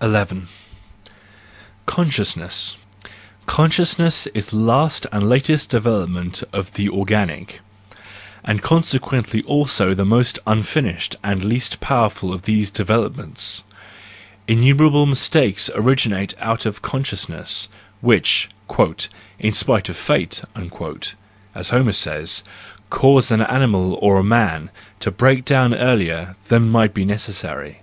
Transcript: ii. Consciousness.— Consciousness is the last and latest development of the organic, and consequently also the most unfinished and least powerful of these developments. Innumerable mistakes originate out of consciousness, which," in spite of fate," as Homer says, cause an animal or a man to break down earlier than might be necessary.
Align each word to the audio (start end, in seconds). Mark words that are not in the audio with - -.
ii. 0.00 0.42
Consciousness.— 1.84 2.76
Consciousness 3.46 4.28
is 4.28 4.46
the 4.46 4.56
last 4.56 5.04
and 5.10 5.28
latest 5.28 5.68
development 5.68 6.44
of 6.52 6.74
the 6.74 6.88
organic, 6.88 7.60
and 8.44 8.62
consequently 8.62 9.42
also 9.42 9.92
the 9.92 10.04
most 10.04 10.38
unfinished 10.46 11.16
and 11.24 11.42
least 11.42 11.80
powerful 11.80 12.32
of 12.32 12.42
these 12.42 12.70
developments. 12.70 13.64
Innumerable 14.46 15.06
mistakes 15.06 15.68
originate 15.74 16.34
out 16.38 16.64
of 16.66 16.80
consciousness, 16.80 17.68
which," 18.00 18.48
in 19.40 19.52
spite 19.54 19.88
of 19.88 19.96
fate," 19.96 20.42
as 21.56 21.70
Homer 21.70 21.90
says, 21.90 22.44
cause 22.90 23.32
an 23.32 23.42
animal 23.42 23.94
or 24.00 24.18
a 24.20 24.22
man 24.22 24.70
to 25.00 25.10
break 25.10 25.44
down 25.44 25.74
earlier 25.74 26.36
than 26.46 26.70
might 26.70 26.94
be 26.94 27.04
necessary. 27.04 27.80